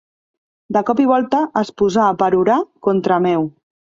De 0.77 0.81
cop 0.87 1.01
i 1.03 1.05
volta, 1.11 1.41
es 1.61 1.69
posà 1.83 2.07
a 2.07 2.17
perorar 2.23 2.57
contra 2.87 3.23
meu. 3.29 3.49